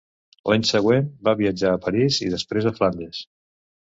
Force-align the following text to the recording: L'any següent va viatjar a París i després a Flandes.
L'any 0.51 0.63
següent 0.69 1.11
va 1.27 1.33
viatjar 1.41 1.75
a 1.77 1.81
París 1.83 2.19
i 2.27 2.31
després 2.37 2.69
a 2.71 2.75
Flandes. 2.79 3.21